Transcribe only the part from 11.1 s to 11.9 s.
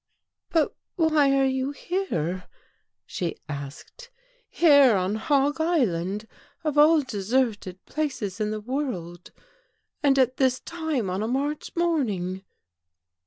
on a March